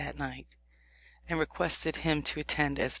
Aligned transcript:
that 0.03 0.17
night, 0.17 0.47
and 1.29 1.37
requested 1.39 1.97
him 1.97 2.23
to 2.23 2.39
attend 2.39 2.79
as 2.79 2.85
best 2.85 2.89
man. 2.89 2.89